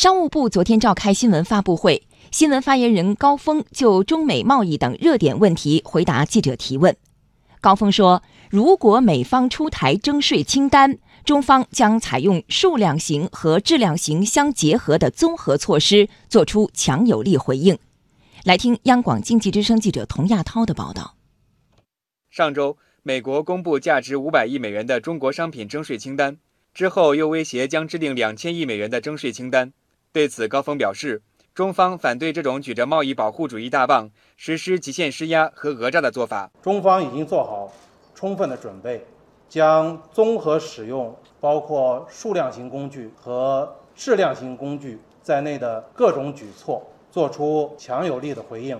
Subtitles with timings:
[0.00, 6.96] 商务部昨天召开新闻发布会，新闻发言人高峰就中美贸易等热点问题回答记者提问。
[7.60, 17.78] 高峰说：“如果美方出台征税清单，中方将采用数量型和质量型相结合的综合措施，做出强有力回应。”
[18.44, 21.16] 来听央广经济之声记者童亚涛的报道。
[22.30, 26.38] 上周，美国公布价值五百亿美元的中国商品征税清单，
[26.72, 29.74] 之后又威胁将制定两千亿美元的征税清单。
[30.12, 31.22] 对此，高峰表示，
[31.54, 36.50] 中方反对这种举着贸易保护主义大棒实施极限施压和讹诈的做法。
[36.60, 37.72] 中方已经做好
[38.12, 39.06] 充分的准备，
[39.48, 46.82] 将综合使用包括数量型工具和质量型工具在内的各种举措，
[47.12, 48.76] 做出强有力的回应，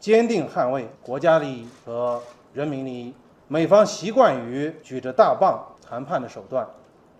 [0.00, 2.20] 坚定捍卫国家利益和
[2.52, 3.14] 人民利益。
[3.46, 6.66] 美方习惯于举着大棒谈判的手段，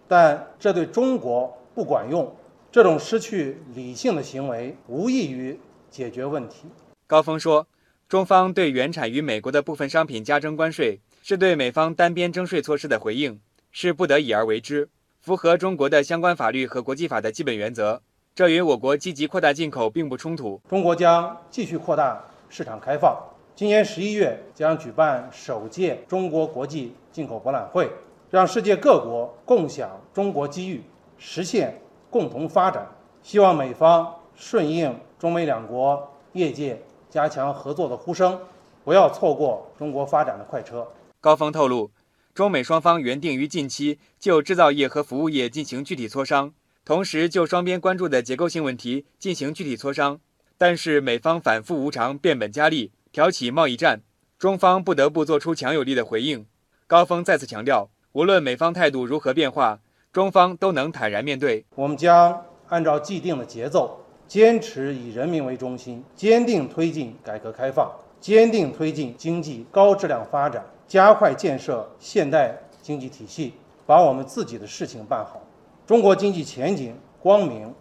[0.09, 2.29] 但这对中国不管用。
[2.73, 6.65] 这种失去理性的行为无异于解决问题。
[7.07, 7.67] 高峰说，
[8.09, 13.39] 中方对原产于美国的部分商品加征关税，是对美方单边征税措施的回应，
[13.73, 14.89] 是不得已而为之，
[15.21, 18.01] 符合中国的相关法律和国际法的基本原则。
[18.35, 20.59] 这与我国积极扩大进口并不冲突。
[20.71, 23.15] 中国将继续扩大市场开放，
[23.55, 27.91] 今年十一月将举办首届中国国际进口博览会，
[28.31, 30.81] 让世界各国共享中国机遇，
[31.19, 31.79] 实现。
[32.13, 32.87] 共同发展，
[33.23, 38.39] 希望美方顺应中美两国业界加强合作的呼声，
[38.85, 40.87] 不要错过中国发展的快车。
[41.23, 41.91] 高峰透露，
[42.35, 46.53] 中美双方原定于近期就制造业和服务业进行具体磋商，
[46.85, 50.21] 同时就双边关注的结构性问题进行具体磋商，
[50.59, 54.03] 但是美方反复无常，变本加厉，挑起贸易战，
[54.39, 56.45] 中方不得不做出强有力的回应。
[56.87, 59.81] 高峰再次强调，无论美方态度如何变化。
[60.13, 61.65] 中方都能坦然面对。
[61.75, 63.99] 我们将按照既定的节奏，
[64.29, 73.55] 坚持以人民为中心，坚定推进改革开放，坚定推进经济高质量发展，加快建设现代经济体系，
[73.87, 75.41] 把我们自己的事情办好。
[75.87, 77.75] 中国经济前景光明，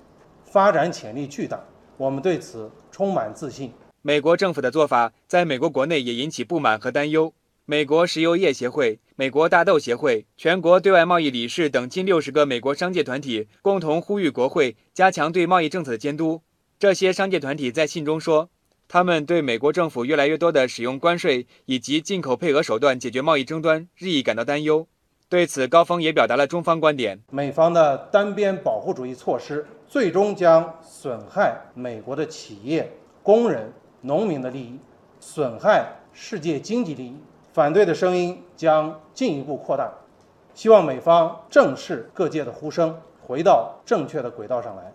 [0.45, 1.59] 发展潜力巨大，
[1.97, 3.73] 我们对此充满自信。
[4.01, 7.33] 美国政府的做法在美国国内也引起不满和担忧。
[7.65, 16.41] 美国石油业协会、美国大豆协会、全国对外贸易理事等近六十个美国商界团体共同呼吁国会加强对贸易政策的监督。
[16.79, 18.49] 这些商界团体在信中说，
[18.87, 24.87] 他们对美国政府越来越多地使用关税以及进口配额手段解决贸易争端日益感到担忧。
[25.29, 32.91] 对此，高峰也表达了中方观点：美方的单边保护主义措施最终将损害美国的企业、
[33.21, 34.79] 工人、农民的利益，
[35.19, 37.15] 损害世界经济利益。
[37.53, 39.91] 反对的声音将进一步扩大，
[40.53, 42.95] 希望美方正视各界的呼声，
[43.27, 44.93] 回到正确的轨道上来。